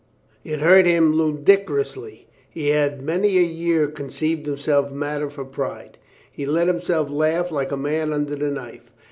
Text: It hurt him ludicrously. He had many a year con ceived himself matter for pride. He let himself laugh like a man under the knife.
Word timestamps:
It 0.43 0.61
hurt 0.61 0.87
him 0.87 1.13
ludicrously. 1.13 2.27
He 2.49 2.69
had 2.69 3.03
many 3.03 3.37
a 3.37 3.41
year 3.43 3.85
con 3.87 4.07
ceived 4.07 4.47
himself 4.47 4.91
matter 4.91 5.29
for 5.29 5.45
pride. 5.45 5.99
He 6.31 6.47
let 6.47 6.65
himself 6.65 7.11
laugh 7.11 7.51
like 7.51 7.71
a 7.71 7.77
man 7.77 8.11
under 8.11 8.35
the 8.35 8.49
knife. 8.49 8.89